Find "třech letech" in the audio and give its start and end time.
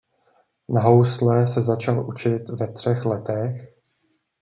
2.73-3.57